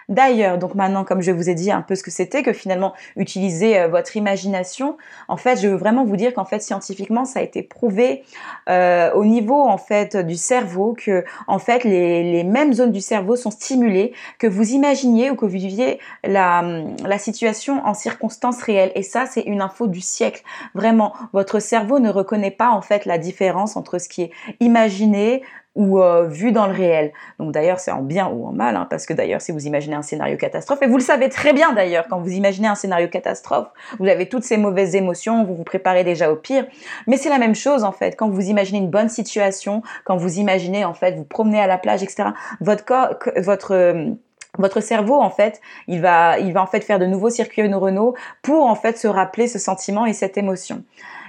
D'ailleurs, 0.09 0.57
donc 0.57 0.77
maintenant, 0.77 1.03
comme 1.03 1.21
je 1.21 1.33
vous 1.33 1.51
ai 1.51 1.55
dit 1.55 1.73
un 1.73 1.83
peu 1.83 1.97
ce 1.97 2.05
que 2.05 2.13
c'était, 2.13 2.45
que 2.45 2.53
finalement, 2.53 2.93
utiliser 3.17 3.77
euh, 3.77 3.89
votre 3.89 4.17
imagination, 4.17 4.97
en 5.27 5.37
fait, 5.37 5.61
je 5.61 5.67
veux 5.67 5.75
vraiment 5.75 6.05
vous 6.05 6.17
dire 6.17 6.33
qu'en 6.33 6.45
fait, 6.45 6.61
scientifiquement, 6.61 7.25
ça 7.25 7.41
a 7.41 7.43
été 7.43 7.65
prouvé 7.65 8.23
euh, 8.69 9.13
au 9.15 9.25
niveau 9.25 9.61
en 9.61 9.79
fait 9.79 10.17
du 10.17 10.37
cerveau 10.37 10.95
que 10.97 11.25
en 11.49 11.59
fait 11.59 11.83
les, 11.83 12.45
mêmes 12.45 12.73
zones 12.73 12.93
du 12.93 13.01
cerveau 13.01 13.35
sont 13.35 13.51
stimulées, 13.51 14.13
que 14.39 14.47
vous 14.47 14.71
imaginiez 14.71 15.31
ou 15.31 15.35
que 15.35 15.45
vous 15.45 15.51
viviez 15.51 15.99
la, 16.23 16.63
la 17.05 17.19
situation 17.19 17.85
en 17.85 17.95
circonstances 17.95 18.63
réelles. 18.63 18.93
Et 18.95 19.03
ça, 19.03 19.27
c'est 19.27 19.43
une 19.43 19.61
info 19.61 19.89
du 19.89 20.01
siècle. 20.01 20.43
Vraiment, 20.75 21.15
votre 21.33 21.59
cerveau 21.59 21.99
ne 21.99 22.11
reconnaît 22.11 22.53
pas 22.53 22.71
en 22.71 22.81
fait 22.81 23.07
la 23.07 23.19
différence 23.19 23.77
entre 23.77 23.99
ce 23.99 24.09
qui 24.09 24.23
est 24.23 24.31
imaginé, 24.61 25.43
ou 25.77 26.01
euh, 26.01 26.27
vu 26.27 26.51
dans 26.51 26.67
le 26.67 26.73
réel. 26.73 27.13
Donc 27.39 27.53
d'ailleurs, 27.53 27.79
c'est 27.79 27.93
en 27.93 28.03
bien 28.03 28.29
ou 28.29 28.47
en 28.47 28.53
mal, 28.53 28.75
hein, 28.75 28.87
parce 28.91 29.07
que 29.07 29.13
d'ailleurs, 29.13 29.41
si 29.41 29.53
vous 29.53 29.67
imaginez 29.67 29.95
un 29.95 30.03
scénario 30.03 30.37
catastrophe, 30.37 30.83
et 30.83 30.87
vous 30.87 30.97
le 30.97 31.03
savez 31.03 31.29
très 31.29 31.53
bien 31.53 31.73
d'ailleurs, 31.73 32.07
quand 32.09 32.19
vous 32.19 32.33
imaginez 32.33 32.67
un 32.67 32.75
scénario 32.75 33.09
catastrophe, 33.09 33.69
vous 33.99 34.09
avez 34.09 34.29
toutes 34.29 34.43
ces 34.43 34.57
mauvaises 34.57 34.97
émotions, 34.97 35.45
vous 35.45 35.55
vous 35.55 35.65
préparez 35.65 36.03
déjà 36.03 36.33
au 36.33 36.37
pire. 36.37 36.67
Mais 37.07 37.17
c'est 37.17 37.29
la 37.29 37.39
même 37.39 37.55
chose 37.55 37.85
en 37.85 37.93
fait, 37.93 38.17
quand 38.17 38.29
vous 38.29 38.49
imaginez 38.49 38.79
une 38.79 38.91
bonne 38.91 39.11
situation, 39.11 39.83
quand 40.05 40.17
vous 40.17 40.39
imaginez 40.39 40.85
en 40.85 40.95
fait 40.95 41.15
vous 41.15 41.25
promener 41.25 41.61
à 41.61 41.67
la 41.67 41.79
plage, 41.79 42.03
etc. 42.03 42.31
Votre 42.61 42.85
corps, 42.85 43.15
votre 43.37 43.75
euh, 43.75 44.11
votre 44.59 44.81
cerveau 44.81 45.21
en 45.21 45.29
fait, 45.29 45.61
il 45.87 46.01
va, 46.01 46.39
il 46.39 46.53
va 46.55 46.63
en 46.63 46.67
fait 46.67 46.83
faire 46.83 46.99
de 46.99 47.05
nouveaux 47.05 47.29
circuits 47.29 47.69
neuronaux 47.69 48.15
pour 48.41 48.65
en 48.65 48.75
fait 48.75 48.97
se 48.97 49.07
rappeler 49.07 49.49
ce 49.49 49.59
sentiment 49.59 50.07
et 50.07 50.15
cette 50.15 50.39
émotion. 50.39 50.83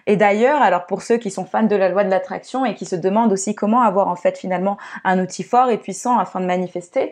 Et 0.08 0.16
d'ailleurs, 0.16 0.62
alors 0.62 0.86
pour 0.86 1.02
ceux 1.02 1.18
qui 1.18 1.30
sont 1.30 1.46
fans 1.46 1.64
de 1.64 1.76
la 1.76 1.90
loi 1.90 2.06
de 2.06 2.10
l'attraction 2.10 2.66
et 2.66 2.74
qui 2.74 2.86
se 2.86 2.96
demandent 2.96 3.34
aussi 3.34 3.54
comment 3.54 3.82
avoir 3.82 4.08
en 4.08 4.16
fait 4.16 4.38
finalement 4.38 4.78
un 5.04 5.20
outil 5.20 5.44
fort 5.44 5.70
et 5.70 5.78
puissant 5.78 6.18
afin 6.18 6.40
de 6.40 6.46
manifester, 6.46 7.12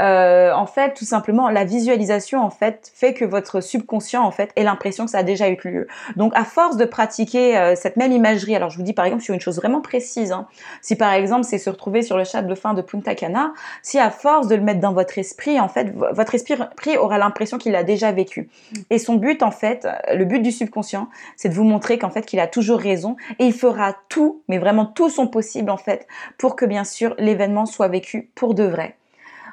euh, 0.00 0.52
en 0.52 0.66
fait 0.66 0.94
tout 0.94 1.04
simplement 1.04 1.48
la 1.48 1.64
visualisation 1.64 2.40
en 2.40 2.50
fait 2.50 2.90
fait 2.94 3.14
que 3.14 3.24
votre 3.24 3.60
subconscient 3.60 4.24
en 4.24 4.32
fait 4.32 4.50
ait 4.56 4.64
l'impression 4.64 5.04
que 5.04 5.12
ça 5.12 5.18
a 5.18 5.22
déjà 5.22 5.48
eu 5.48 5.56
lieu. 5.64 5.86
Donc 6.16 6.32
à 6.34 6.44
force 6.44 6.76
de 6.76 6.84
pratiquer 6.84 7.56
euh, 7.56 7.76
cette 7.76 7.96
même 7.96 8.10
imagerie, 8.10 8.56
alors 8.56 8.70
je 8.70 8.76
vous 8.76 8.82
dis 8.82 8.92
par 8.92 9.04
exemple 9.04 9.22
sur 9.22 9.34
une 9.34 9.40
chose 9.40 9.56
vraiment 9.56 9.80
précise, 9.80 10.32
hein, 10.32 10.48
si 10.80 10.96
par 10.96 11.12
exemple 11.12 11.44
c'est 11.44 11.58
se 11.58 11.70
retrouver 11.70 12.02
sur 12.02 12.16
le 12.16 12.24
chat 12.24 12.42
de 12.42 12.54
fin 12.56 12.74
de 12.74 12.82
Punta 12.82 13.14
Cana, 13.14 13.52
si 13.82 14.00
à 14.00 14.10
force 14.10 14.48
de 14.48 14.56
le 14.56 14.62
mettre 14.62 14.80
dans 14.80 14.92
votre 14.92 15.16
esprit, 15.16 15.60
en 15.60 15.68
fait 15.68 15.94
votre 16.12 16.34
esprit 16.34 16.56
aura 16.98 17.18
l'impression 17.18 17.58
qu'il 17.58 17.76
a 17.76 17.84
déjà 17.84 18.10
vécu. 18.10 18.48
Et 18.90 18.98
son 18.98 19.14
but 19.14 19.44
en 19.44 19.52
fait, 19.52 19.86
le 20.12 20.24
but 20.24 20.40
du 20.40 20.50
subconscient, 20.50 21.08
c'est 21.36 21.48
de 21.48 21.54
vous 21.54 21.62
montrer 21.62 21.98
qu'en 21.98 22.10
fait 22.10 22.26
il 22.32 22.40
a 22.40 22.46
toujours 22.46 22.78
raison 22.78 23.16
et 23.38 23.46
il 23.46 23.52
fera 23.52 23.96
tout, 24.08 24.42
mais 24.48 24.58
vraiment 24.58 24.86
tout 24.86 25.10
son 25.10 25.26
possible 25.26 25.70
en 25.70 25.76
fait, 25.76 26.06
pour 26.38 26.56
que 26.56 26.64
bien 26.64 26.84
sûr 26.84 27.14
l'événement 27.18 27.66
soit 27.66 27.88
vécu 27.88 28.30
pour 28.34 28.54
de 28.54 28.64
vrai. 28.64 28.96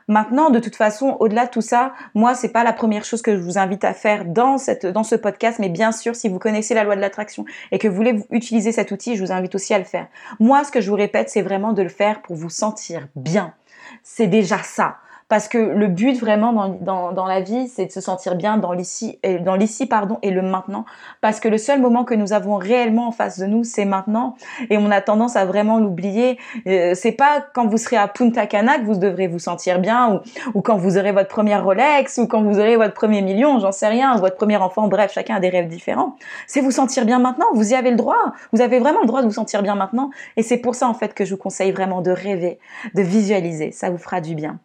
Maintenant, 0.10 0.50
de 0.50 0.58
toute 0.58 0.76
façon, 0.76 1.18
au-delà 1.20 1.46
de 1.46 1.52
tout 1.52 1.62
ça, 1.62 1.94
moi, 2.16 2.34
c'est 2.34 2.50
pas 2.50 2.64
la 2.64 2.74
première 2.74 3.06
chose 3.06 3.22
que 3.22 3.38
je 3.38 3.42
vous 3.42 3.60
invite 3.60 3.84
à 3.84 3.94
faire 3.94 4.26
dans 4.26 4.58
cette, 4.58 4.88
dans 4.88 5.04
ce 5.04 5.14
podcast, 5.14 5.60
mais 5.60 5.70
bien 5.70 5.92
sûr, 5.92 6.16
si 6.16 6.30
vous 6.30 6.40
connaissez 6.40 6.74
la 6.74 6.84
loi 6.84 6.96
de 6.96 7.02
l'attraction 7.02 7.46
et 7.72 7.78
que 7.78 7.88
vous 7.88 7.96
voulez 7.96 8.20
utiliser 8.32 8.72
cet 8.72 8.90
outil, 8.90 9.16
je 9.16 9.24
vous 9.24 9.32
invite 9.32 9.54
aussi 9.54 9.72
à 9.76 9.78
le 9.78 9.84
faire. 9.84 10.08
Moi, 10.40 10.64
ce 10.64 10.72
que 10.72 10.82
je 10.82 10.90
vous 10.90 10.96
répète, 10.96 11.30
c'est 11.30 11.44
vraiment 11.44 11.74
de 11.74 11.84
le 11.84 11.90
faire 11.90 12.24
pour 12.24 12.36
vous 12.36 12.50
sentir 12.50 13.08
bien. 13.16 13.54
C'est 14.02 14.26
déjà 14.26 14.58
ça 14.64 14.98
parce 15.30 15.48
que 15.48 15.58
le 15.58 15.88
but 15.88 16.20
vraiment 16.20 16.52
dans, 16.52 16.70
dans, 16.70 17.12
dans 17.12 17.26
la 17.26 17.40
vie, 17.40 17.68
c'est 17.68 17.86
de 17.86 17.92
se 17.92 18.02
sentir 18.02 18.36
bien 18.36 18.58
dans 18.58 18.74
l'ici, 18.74 19.20
et 19.24 19.38
dans 19.38 19.56
l'ici 19.56 19.86
pardon 19.86 20.18
et 20.24 20.32
le 20.32 20.42
maintenant, 20.42 20.86
parce 21.22 21.40
que 21.40 21.48
le 21.48 21.58
seul 21.58 21.80
moment 21.80 22.04
que 22.04 22.16
nous 22.16 22.34
avons 22.34 22.56
réellement 22.56 23.08
en 23.08 23.12
face 23.12 23.40
de 23.40 23.46
nous, 23.46 23.64
c'est 23.64 23.86
maintenant, 23.86 24.36
et 24.70 24.78
on 24.78 24.90
a 24.90 25.02
tendance 25.02 25.36
à 25.36 25.46
vraiment 25.46 25.80
l'oublier. 25.80 26.40
Euh, 26.68 26.94
c'est 26.96 27.12
pas 27.12 27.46
quand 27.54 27.68
vous 27.68 27.78
serez 27.78 27.96
à 27.96 28.08
Punta 28.08 28.48
Cana 28.48 28.80
que 28.80 28.86
vous 28.86 28.98
devrez 28.98 29.28
vous 29.28 29.40
sentir 29.40 29.80
bien, 29.80 30.16
ou, 30.16 30.58
ou 30.58 30.62
quand 30.62 30.78
vous 30.78 30.98
aurez 30.98 31.12
votre 31.12 31.30
première 31.30 31.64
Rolex, 31.64 32.18
ou 32.18 32.28
quand 32.28 32.42
vous 32.42 32.60
aurez 32.60 32.76
votre 32.76 32.96
premier 32.96 33.22
million, 33.22 33.60
j'en 33.60 33.72
sais 33.72 33.88
rien, 33.88 34.16
votre 34.16 34.36
premier 34.36 34.58
enfant, 34.58 34.88
bref, 34.88 35.14
chacun 35.14 35.36
a 35.36 35.40
des 35.40 35.50
rêves 35.50 35.68
différents. 35.68 36.16
C'est 36.48 36.62
vous 36.62 36.72
sentir 36.72 37.06
bien 37.06 37.20
maintenant, 37.20 37.46
vous 37.54 37.72
y 37.72 37.76
avez 37.76 37.92
le 37.92 37.98
droit, 37.98 38.34
vous 38.52 38.62
avez 38.62 38.80
vraiment 38.80 39.02
le 39.02 39.08
droit 39.08 39.22
de 39.22 39.28
vous 39.28 39.34
sentir 39.34 39.62
bien 39.62 39.76
maintenant, 39.76 40.10
et 40.38 40.42
c'est 40.42 40.58
pour 40.58 40.74
ça 40.74 40.90
en 40.90 40.96
fait 40.96 41.14
que 41.14 41.24
je 41.24 41.36
vous 41.36 41.40
conseille 41.40 41.72
vraiment 41.72 42.02
de 42.02 42.10
rêver, 42.10 42.58
de 42.96 43.04
visualiser, 43.04 43.72
ça 43.72 43.92
vous 43.92 44.00
fera 44.00 44.22
du 44.22 44.34
bien. 44.34 44.60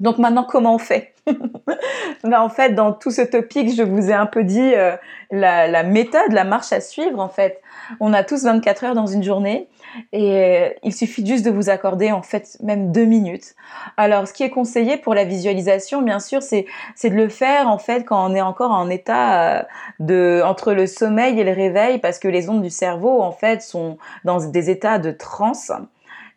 Donc 0.00 0.18
maintenant, 0.18 0.44
comment 0.44 0.74
on 0.74 0.78
fait 0.78 1.14
ben, 2.24 2.40
En 2.40 2.48
fait, 2.48 2.74
dans 2.74 2.92
tout 2.92 3.10
ce 3.10 3.22
topic, 3.22 3.74
je 3.74 3.82
vous 3.82 4.10
ai 4.10 4.14
un 4.14 4.26
peu 4.26 4.44
dit 4.44 4.74
euh, 4.74 4.96
la, 5.30 5.66
la, 5.66 5.82
méthode, 5.82 6.30
la 6.30 6.44
marche 6.44 6.72
à 6.72 6.80
suivre. 6.80 7.18
En 7.18 7.28
fait, 7.28 7.60
on 8.00 8.12
a 8.12 8.22
tous 8.22 8.44
24 8.44 8.84
heures 8.84 8.94
dans 8.94 9.06
une 9.06 9.22
journée 9.22 9.68
et 10.12 10.32
euh, 10.36 10.68
il 10.82 10.94
suffit 10.94 11.26
juste 11.26 11.44
de 11.44 11.50
vous 11.50 11.70
accorder 11.70 12.12
en 12.12 12.22
fait 12.22 12.56
même 12.62 12.92
deux 12.92 13.04
minutes. 13.04 13.54
Alors, 13.96 14.28
ce 14.28 14.32
qui 14.32 14.42
est 14.42 14.50
conseillé 14.50 14.96
pour 14.96 15.14
la 15.14 15.24
visualisation, 15.24 16.02
bien 16.02 16.20
sûr, 16.20 16.42
c'est 16.42 16.66
de 17.04 17.14
le 17.14 17.28
faire 17.28 17.68
en 17.68 17.78
fait 17.78 18.04
quand 18.04 18.30
on 18.30 18.34
est 18.34 18.40
encore 18.40 18.70
en 18.70 18.90
état 18.90 19.58
euh, 19.58 19.62
de 20.00 20.42
entre 20.44 20.72
le 20.72 20.86
sommeil 20.86 21.40
et 21.40 21.44
le 21.44 21.52
réveil, 21.52 21.98
parce 21.98 22.18
que 22.18 22.28
les 22.28 22.48
ondes 22.48 22.62
du 22.62 22.70
cerveau 22.70 23.22
en 23.22 23.32
fait 23.32 23.62
sont 23.62 23.98
dans 24.24 24.38
des 24.38 24.70
états 24.70 24.98
de 24.98 25.10
transe. 25.10 25.72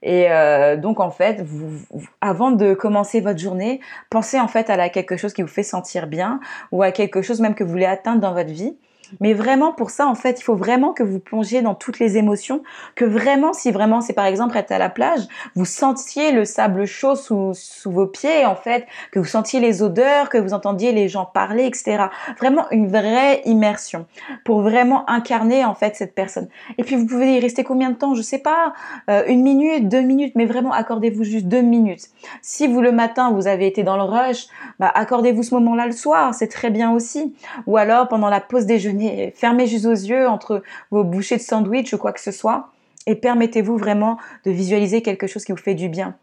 Et 0.04 0.32
euh, 0.32 0.78
donc 0.78 1.00
en 1.00 1.12
fait, 1.12 1.42
vous, 1.42 1.80
avant 2.22 2.52
de 2.52 2.74
commencer 2.74 3.22
votre 3.22 3.40
journée, 3.40 3.82
pensez 4.10 4.40
en 4.40 4.48
fait 4.48 4.70
à 4.70 4.90
quelque 4.90 5.18
chose 5.18 5.34
qui 5.34 5.42
vous 5.42 5.48
fait 5.48 5.64
sentir 5.64 6.08
bien 6.08 6.40
ou 6.72 6.82
à 6.82 6.92
quelque 6.92 7.22
chose 7.22 7.40
même 7.40 7.56
que 7.56 7.64
vous 7.64 7.72
voulez 7.72 7.86
atteindre 7.86 8.22
dans 8.22 8.34
votre 8.34 8.50
vie. 8.50 8.76
Mais 9.20 9.34
vraiment, 9.34 9.74
pour 9.74 9.90
ça, 9.90 10.08
en 10.08 10.16
fait, 10.16 10.40
il 10.40 10.44
faut 10.44 10.56
vraiment 10.56 10.94
que 10.94 11.04
vous 11.04 11.20
plongiez 11.20 11.62
dans 11.62 11.76
toutes 11.76 12.00
les 12.00 12.18
émotions, 12.18 12.64
que 12.96 13.06
vraiment, 13.06 13.54
si 13.54 13.72
vraiment 13.72 14.02
c'est 14.02 14.14
par 14.14 14.26
exemple 14.26 14.58
être 14.58 14.72
à 14.72 14.78
la 14.78 14.90
plage, 14.90 15.22
vous 15.56 15.66
sentiez 15.66 16.32
le 16.32 16.46
sable 16.46 16.86
chaud 16.86 17.16
sous, 17.16 17.52
sous 17.54 17.92
vos 17.92 18.08
pieds, 18.08 18.46
en 18.46 18.56
fait, 18.56 18.86
que 19.12 19.20
vous 19.20 19.26
sentiez 19.26 19.60
les 19.60 19.84
odeurs, 19.84 20.30
que 20.30 20.38
vous 20.38 20.54
entendiez 20.54 20.92
les 20.92 21.08
gens 21.08 21.26
parler, 21.26 21.66
etc. 21.66 22.06
Vraiment 22.38 22.70
une 22.72 22.88
vraie 22.88 23.42
immersion 23.46 24.06
pour 24.46 24.62
vraiment 24.62 25.10
incarner, 25.10 25.66
en 25.66 25.76
fait, 25.76 25.96
cette 25.96 26.16
personne. 26.16 26.48
Et 26.78 26.84
puis, 26.84 26.96
vous 26.96 27.06
pouvez 27.06 27.36
y 27.36 27.40
rester 27.40 27.64
combien 27.64 27.90
de 27.90 27.96
temps? 27.96 28.16
Je 28.16 28.22
sais 28.22 28.40
pas, 28.40 28.74
euh, 29.10 29.24
une 29.28 29.42
minute, 29.42 29.90
deux 29.90 30.02
minutes, 30.02 30.34
mais 30.36 30.46
vraiment, 30.46 30.72
accordez-vous 30.72 31.24
juste 31.24 31.48
deux 31.48 31.62
minutes. 31.62 32.08
Si 32.42 32.68
vous, 32.68 32.82
le 32.82 32.92
matin, 32.92 33.32
vous 33.32 33.48
avez 33.48 33.68
été 33.68 33.84
dans 33.84 33.98
le 33.98 34.04
rush, 34.04 34.48
bah, 34.80 34.92
accordez-vous 34.94 35.44
ce 35.44 35.54
moment-là 35.56 35.86
le 35.86 35.92
soir, 35.92 36.34
c'est 36.34 36.48
très 36.48 36.70
bien 36.70 36.92
aussi. 36.92 37.36
Ou 37.68 37.78
alors, 37.78 38.08
pendant 38.08 38.30
la 38.30 38.40
pause 38.40 38.66
déjeuner, 38.66 39.01
fermez 39.36 39.68
juste 39.68 39.86
vos 39.86 39.92
yeux 39.92 40.28
entre 40.28 40.64
vos 40.90 41.04
bouchées 41.04 41.38
de 41.38 41.42
sandwich 41.42 41.94
ou 41.94 41.98
quoi 41.98 42.14
que 42.14 42.22
ce 42.22 42.32
soit 42.32 42.70
et 43.08 43.16
permettez-vous 43.16 43.78
vraiment 43.78 44.18
de 44.46 44.52
visualiser 44.52 45.02
quelque 45.02 45.28
chose 45.28 45.46
qui 45.46 45.52
vous 45.52 45.58
fait 45.58 45.76
du 45.76 45.90
bien. 45.90 46.16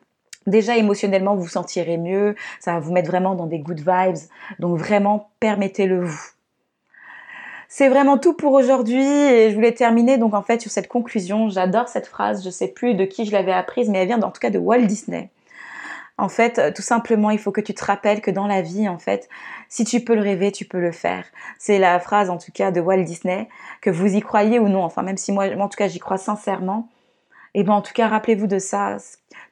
Déjà 0.46 0.76
émotionnellement, 0.76 1.34
vous 1.34 1.42
vous 1.42 1.48
sentirez 1.48 1.98
mieux, 1.98 2.34
ça 2.60 2.72
va 2.72 2.80
vous 2.80 2.92
mettre 2.92 3.08
vraiment 3.08 3.34
dans 3.34 3.46
des 3.46 3.58
good 3.58 3.80
vibes. 3.80 4.16
Donc 4.58 4.78
vraiment, 4.78 5.30
permettez-le 5.40 6.04
vous. 6.04 6.30
C'est 7.68 7.90
vraiment 7.90 8.16
tout 8.16 8.32
pour 8.32 8.54
aujourd'hui 8.54 9.04
et 9.04 9.50
je 9.50 9.54
voulais 9.54 9.72
terminer 9.72 10.16
donc 10.16 10.32
en 10.32 10.40
fait 10.40 10.60
sur 10.62 10.70
cette 10.70 10.88
conclusion. 10.88 11.50
J'adore 11.50 11.88
cette 11.88 12.06
phrase, 12.06 12.42
je 12.42 12.48
sais 12.48 12.68
plus 12.68 12.94
de 12.94 13.04
qui 13.04 13.26
je 13.26 13.32
l'avais 13.32 13.52
apprise, 13.52 13.90
mais 13.90 13.98
elle 13.98 14.06
vient 14.06 14.22
en 14.22 14.30
tout 14.30 14.40
cas 14.40 14.48
de 14.48 14.58
Walt 14.58 14.86
Disney. 14.86 15.28
En 16.18 16.28
fait, 16.28 16.58
euh, 16.58 16.72
tout 16.74 16.82
simplement, 16.82 17.30
il 17.30 17.38
faut 17.38 17.52
que 17.52 17.60
tu 17.60 17.74
te 17.74 17.84
rappelles 17.84 18.20
que 18.20 18.30
dans 18.30 18.48
la 18.48 18.60
vie, 18.60 18.88
en 18.88 18.98
fait, 18.98 19.28
si 19.68 19.84
tu 19.84 20.00
peux 20.00 20.14
le 20.14 20.20
rêver, 20.20 20.50
tu 20.50 20.64
peux 20.64 20.80
le 20.80 20.92
faire. 20.92 21.24
C'est 21.58 21.78
la 21.78 22.00
phrase, 22.00 22.28
en 22.28 22.38
tout 22.38 22.50
cas, 22.52 22.72
de 22.72 22.80
Walt 22.80 23.04
Disney, 23.04 23.48
que 23.80 23.90
vous 23.90 24.14
y 24.14 24.20
croyez 24.20 24.58
ou 24.58 24.68
non. 24.68 24.82
Enfin, 24.82 25.02
même 25.02 25.16
si 25.16 25.30
moi, 25.30 25.46
en 25.58 25.68
tout 25.68 25.76
cas, 25.76 25.88
j'y 25.88 26.00
crois 26.00 26.18
sincèrement. 26.18 26.88
Et 27.54 27.62
ben, 27.62 27.72
en 27.72 27.82
tout 27.82 27.92
cas, 27.94 28.08
rappelez-vous 28.08 28.48
de 28.48 28.58
ça 28.58 28.98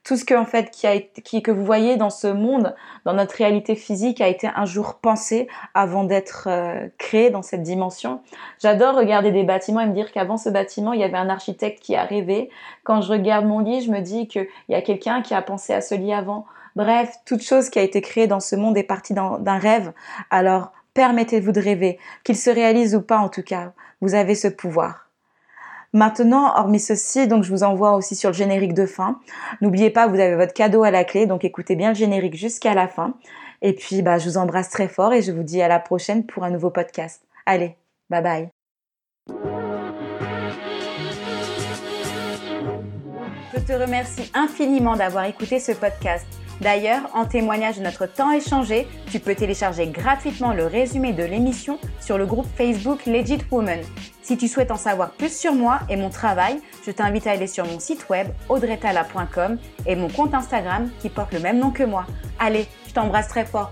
tout 0.07 0.17
ce 0.17 0.25
que 0.25 0.35
en 0.35 0.45
fait 0.45 0.71
qui 0.71 0.87
a 0.87 1.01
qui, 1.01 1.43
que 1.43 1.51
vous 1.51 1.65
voyez 1.65 1.97
dans 1.97 2.11
ce 2.11 2.29
monde, 2.29 2.77
dans 3.05 3.13
notre 3.13 3.35
réalité 3.35 3.75
physique, 3.75 4.21
a 4.21 4.29
été 4.29 4.49
un 4.55 4.65
jour 4.65 5.01
pensé 5.03 5.49
avant 5.75 6.05
d'être 6.05 6.47
euh, 6.49 6.87
créé 6.97 7.31
dans 7.31 7.43
cette 7.43 7.63
dimension. 7.63 8.21
J'adore 8.63 8.95
regarder 8.95 9.33
des 9.33 9.43
bâtiments 9.43 9.81
et 9.81 9.87
me 9.87 9.93
dire 9.93 10.13
qu'avant 10.13 10.37
ce 10.37 10.49
bâtiment, 10.49 10.93
il 10.93 11.01
y 11.01 11.05
avait 11.05 11.17
un 11.17 11.29
architecte 11.29 11.83
qui 11.83 11.97
a 11.97 12.05
rêvé. 12.05 12.51
Quand 12.85 13.01
je 13.01 13.11
regarde 13.11 13.47
mon 13.47 13.59
lit, 13.59 13.81
je 13.81 13.91
me 13.91 14.01
dis 14.01 14.29
qu'il 14.29 14.47
y 14.69 14.77
a 14.77 14.83
quelqu'un 14.83 15.23
qui 15.23 15.35
a 15.35 15.43
pensé 15.43 15.75
à 15.75 15.81
ce 15.81 15.97
lit 15.97 16.13
avant. 16.15 16.47
Bref, 16.76 17.16
toute 17.25 17.42
chose 17.42 17.71
qui 17.71 17.78
a 17.78 17.83
été 17.83 18.02
créée 18.02 18.26
dans 18.26 18.38
ce 18.38 18.54
monde 18.54 18.76
est 18.76 18.83
partie 18.83 19.14
d'un 19.14 19.59
rêve. 19.59 19.92
Alors, 20.30 20.73
permettez-vous 20.92 21.52
de 21.52 21.61
rêver, 21.61 21.99
qu'il 22.23 22.37
se 22.37 22.50
réalise 22.50 22.95
ou 22.95 23.00
pas 23.00 23.18
en 23.18 23.30
tout 23.30 23.42
cas. 23.42 23.73
Vous 24.02 24.14
avez 24.14 24.35
ce 24.35 24.49
pouvoir. 24.49 25.09
Maintenant, 25.95 26.52
hormis 26.54 26.78
ceci, 26.78 27.26
donc 27.26 27.45
je 27.45 27.50
vous 27.50 27.62
envoie 27.62 27.95
aussi 27.95 28.14
sur 28.14 28.28
le 28.28 28.35
générique 28.35 28.75
de 28.75 28.85
fin. 28.85 29.18
N'oubliez 29.62 29.88
pas, 29.88 30.06
vous 30.06 30.21
avez 30.21 30.37
votre 30.37 30.52
cadeau 30.52 30.83
à 30.83 30.90
la 30.90 31.04
clé, 31.04 31.25
donc 31.25 31.45
écoutez 31.45 31.76
bien 31.76 31.88
le 31.88 31.95
générique 31.95 32.37
jusqu'à 32.37 32.75
la 32.75 32.88
fin. 32.88 33.14
Et 33.62 33.73
puis, 33.73 34.02
bah, 34.02 34.18
je 34.18 34.28
vous 34.28 34.37
embrasse 34.37 34.68
très 34.68 34.88
fort 34.88 35.14
et 35.14 35.23
je 35.23 35.33
vous 35.33 35.42
dis 35.42 35.62
à 35.62 35.68
la 35.68 35.78
prochaine 35.78 36.26
pour 36.26 36.45
un 36.45 36.50
nouveau 36.50 36.68
podcast. 36.68 37.23
Allez, 37.47 37.75
bye 38.11 38.23
bye. 38.23 38.49
Je 43.54 43.61
te 43.61 43.73
remercie 43.73 44.30
infiniment 44.35 44.97
d'avoir 44.97 45.25
écouté 45.25 45.59
ce 45.59 45.73
podcast. 45.73 46.26
D'ailleurs, 46.61 47.03
en 47.15 47.27
témoignage 47.27 47.79
de 47.79 47.83
notre 47.83 48.07
temps 48.07 48.33
échangé, 48.33 48.87
tu 49.11 49.21
peux 49.21 49.35
télécharger 49.35 49.87
gratuitement 49.87 50.53
le 50.53 50.67
résumé 50.67 51.13
de 51.13 51.23
l'émission 51.23 51.79
sur 52.01 52.19
le 52.19 52.27
groupe 52.27 52.47
Facebook 52.57 53.07
Legit 53.07 53.39
Woman. 53.51 53.81
Si 54.23 54.37
tu 54.37 54.49
souhaites 54.49 54.71
en 54.71 54.77
savoir 54.77 55.11
plus 55.13 55.37
sur 55.37 55.55
moi 55.55 55.81
et 55.89 55.97
mon 55.97 56.11
travail, 56.11 56.61
je 56.85 56.91
t'invite 56.91 57.27
à 57.27 57.33
aller 57.33 57.47
sur 57.47 57.65
mon 57.65 57.79
site 57.79 58.09
web 58.09 58.29
audretala.com 58.49 59.59
et 59.87 59.95
mon 59.95 60.09
compte 60.09 60.35
Instagram 60.35 60.91
qui 61.01 61.11
porte 61.11 61.33
le 61.33 61.41
même 61.41 61.59
nom 61.59 61.71
que 61.71 61.85
moi. 61.85 62.07
Allez, 62.39 62.67
je 62.89 62.93
t'embrasse 62.93 63.29
très 63.29 63.45
fort. 63.45 63.71